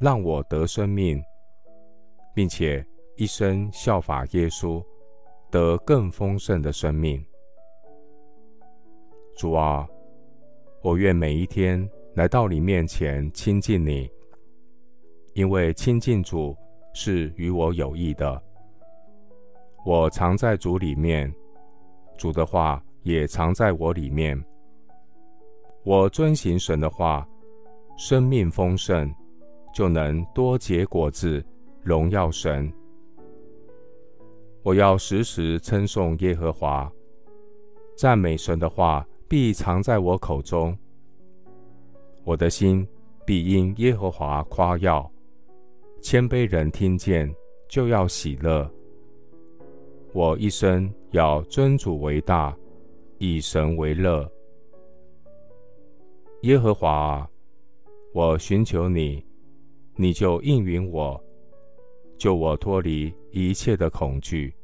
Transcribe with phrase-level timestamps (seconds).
[0.00, 1.22] 让我得生命，
[2.34, 2.82] 并且
[3.16, 4.82] 一生效法耶稣，
[5.50, 7.22] 得更丰盛的生命。
[9.36, 9.86] 主啊，
[10.82, 14.10] 我愿每一天来到你面前亲近你，
[15.34, 16.56] 因为亲近主
[16.94, 18.42] 是与我有益的。
[19.84, 21.30] 我常在主里面，
[22.16, 24.42] 主的话也常在我里面。
[25.84, 27.28] 我遵行神的话，
[27.98, 29.14] 生命丰盛。
[29.72, 31.44] 就能多结果子，
[31.82, 32.72] 荣耀神。
[34.62, 36.92] 我要时时称颂耶和华，
[37.96, 40.76] 赞美神的话必藏在我口中。
[42.24, 42.86] 我的心
[43.24, 45.10] 必因耶和华夸耀，
[46.02, 47.32] 谦卑人听见
[47.68, 48.70] 就要喜乐。
[50.12, 52.54] 我一生要尊主为大，
[53.18, 54.30] 以神为乐。
[56.42, 57.26] 耶和华，
[58.12, 59.24] 我寻求你。
[60.00, 61.22] 你就应允我，
[62.16, 64.54] 救我脱离一切的恐惧。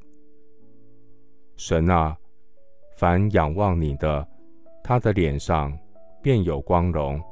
[1.59, 2.17] 神啊，
[2.97, 4.27] 凡仰望你的，
[4.83, 5.78] 他的脸上
[6.23, 7.23] 便有光荣。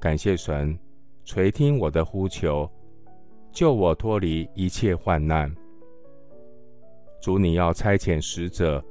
[0.00, 0.78] 感谢神，
[1.26, 2.66] 垂听我的呼求，
[3.52, 5.54] 救我脱离一切患难。
[7.20, 8.82] 主，你要差遣使者，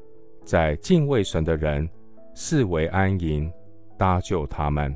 [0.45, 1.89] 在敬畏神的人
[2.35, 3.51] 四围安营，
[3.97, 4.95] 搭救他们。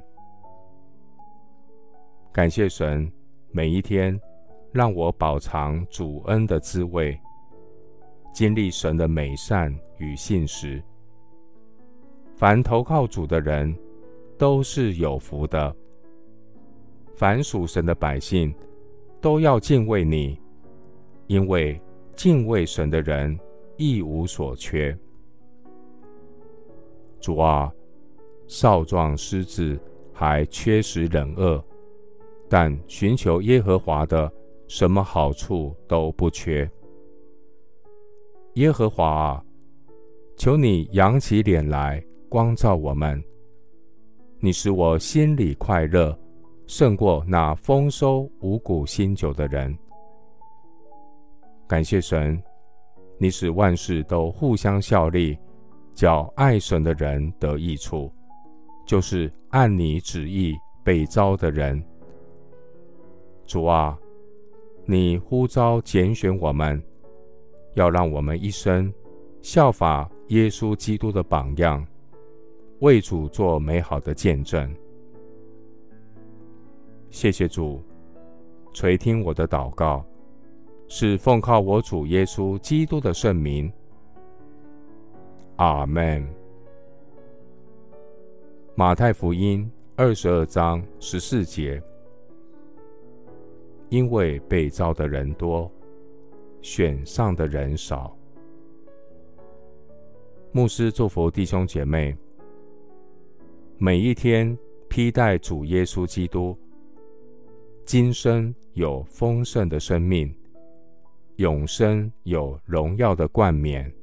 [2.33, 3.07] 感谢神，
[3.51, 4.19] 每一天
[4.71, 7.15] 让我饱尝主恩的滋味，
[8.33, 10.83] 经历神的美善与信实。
[12.35, 13.71] 凡投靠主的人
[14.35, 15.75] 都是有福的。
[17.15, 18.51] 凡属神的百姓
[19.21, 20.35] 都要敬畏你，
[21.27, 21.79] 因为
[22.15, 23.39] 敬畏神的人
[23.77, 24.97] 一无所缺。
[27.21, 27.71] 主啊，
[28.47, 29.79] 少壮狮子
[30.11, 31.63] 还缺食忍饿。
[32.55, 34.31] 但寻求耶和华的，
[34.67, 36.69] 什么好处都不缺。
[38.53, 39.43] 耶和华啊，
[40.37, 41.99] 求你扬起脸来
[42.29, 43.19] 光照我们。
[44.37, 46.15] 你使我心里快乐，
[46.67, 49.75] 胜过那丰收五谷新酒的人。
[51.67, 52.39] 感谢神，
[53.17, 55.35] 你使万事都互相效力，
[55.95, 58.13] 叫爱神的人得益处，
[58.85, 60.53] 就是按你旨意
[60.83, 61.83] 被招的人。
[63.53, 63.95] 主啊，
[64.83, 66.81] 你呼召拣选我们，
[67.75, 68.91] 要让我们一生
[69.43, 71.85] 效法耶稣基督的榜样，
[72.79, 74.75] 为主做美好的见证。
[77.11, 77.79] 谢谢主，
[78.73, 80.03] 垂听我的祷告，
[80.87, 83.71] 是奉靠我主耶稣基督的圣名。
[85.57, 86.27] 阿门。
[88.73, 91.79] 马太福音二十二章十四节。
[93.93, 95.71] 因为被召的人多，
[96.63, 98.17] 选上的人少。
[100.51, 102.17] 牧师祝福弟兄姐妹，
[103.77, 104.57] 每一天
[104.89, 106.57] 披戴主耶稣基督，
[107.85, 110.35] 今生有丰盛的生命，
[111.35, 113.93] 永生有荣耀的冠冕。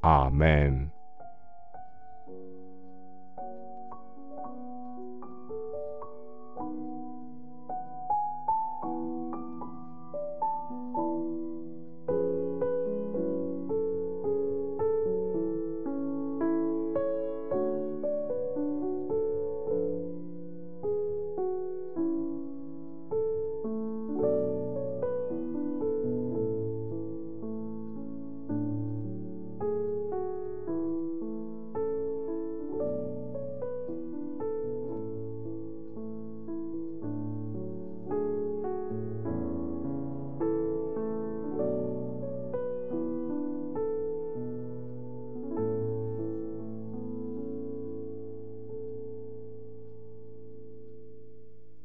[0.00, 0.93] 阿门。